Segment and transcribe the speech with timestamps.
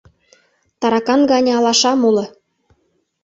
[0.79, 2.25] Таракан гане алашам уло.